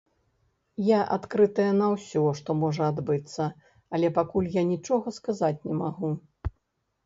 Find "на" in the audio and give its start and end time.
1.81-1.89